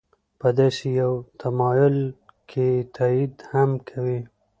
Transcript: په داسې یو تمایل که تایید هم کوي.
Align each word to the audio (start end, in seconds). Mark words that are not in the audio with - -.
په 0.39 0.47
داسې 0.59 0.87
یو 1.01 1.13
تمایل 1.41 1.97
که 2.49 2.65
تایید 2.95 3.35
هم 3.51 3.69
کوي. 3.89 4.19